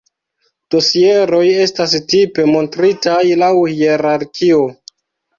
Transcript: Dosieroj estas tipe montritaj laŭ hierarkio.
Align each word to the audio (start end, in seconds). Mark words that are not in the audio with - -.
Dosieroj 0.75 1.41
estas 1.65 1.93
tipe 2.13 2.45
montritaj 2.53 3.19
laŭ 3.43 3.51
hierarkio. 3.75 4.63